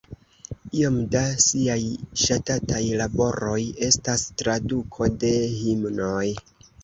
Iom 0.77 0.95
da 1.15 1.19
siaj 1.47 1.75
ŝatataj 2.21 2.79
laboroj 3.03 3.59
estas 3.89 4.25
traduko 4.43 5.11
de 5.25 5.33
himnoj. 5.61 6.27